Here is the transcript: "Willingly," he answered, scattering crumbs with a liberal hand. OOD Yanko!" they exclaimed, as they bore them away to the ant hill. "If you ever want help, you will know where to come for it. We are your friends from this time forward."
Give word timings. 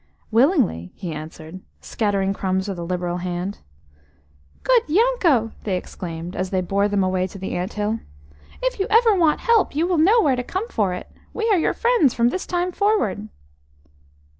"Willingly," 0.31 0.91
he 0.95 1.11
answered, 1.13 1.59
scattering 1.79 2.33
crumbs 2.33 2.67
with 2.67 2.79
a 2.79 2.83
liberal 2.83 3.17
hand. 3.17 3.59
OOD 4.67 4.89
Yanko!" 4.89 5.51
they 5.63 5.77
exclaimed, 5.77 6.35
as 6.35 6.49
they 6.49 6.59
bore 6.61 6.87
them 6.87 7.03
away 7.03 7.27
to 7.27 7.37
the 7.37 7.55
ant 7.55 7.73
hill. 7.73 7.99
"If 8.63 8.79
you 8.79 8.87
ever 8.89 9.13
want 9.13 9.41
help, 9.41 9.75
you 9.75 9.85
will 9.85 9.99
know 9.99 10.19
where 10.19 10.35
to 10.35 10.41
come 10.43 10.67
for 10.69 10.95
it. 10.95 11.07
We 11.35 11.47
are 11.51 11.59
your 11.59 11.73
friends 11.75 12.15
from 12.15 12.29
this 12.29 12.47
time 12.47 12.71
forward." 12.71 13.27